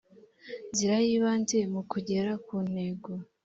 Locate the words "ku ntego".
2.45-3.11